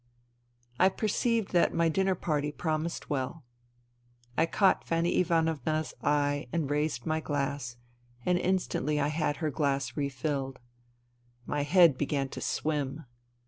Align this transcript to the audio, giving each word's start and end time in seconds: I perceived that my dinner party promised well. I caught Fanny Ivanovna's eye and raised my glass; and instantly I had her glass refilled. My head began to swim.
I 0.79 0.89
perceived 0.89 1.51
that 1.53 1.75
my 1.75 1.87
dinner 1.87 2.15
party 2.15 2.51
promised 2.51 3.11
well. 3.11 3.43
I 4.35 4.47
caught 4.47 4.83
Fanny 4.83 5.19
Ivanovna's 5.19 5.93
eye 6.01 6.47
and 6.51 6.71
raised 6.71 7.05
my 7.05 7.19
glass; 7.19 7.77
and 8.25 8.39
instantly 8.39 8.99
I 8.99 9.09
had 9.09 9.35
her 9.37 9.51
glass 9.51 9.95
refilled. 9.95 10.57
My 11.45 11.61
head 11.61 11.99
began 11.99 12.29
to 12.29 12.41
swim. 12.41 13.05